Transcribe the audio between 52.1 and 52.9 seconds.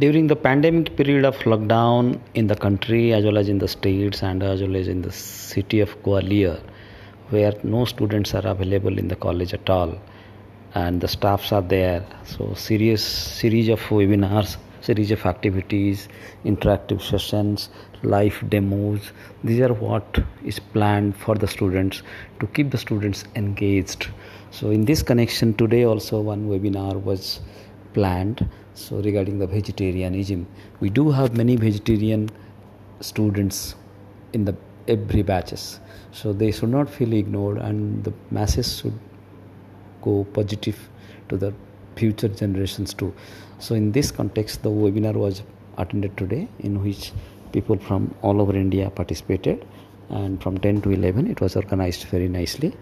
nicely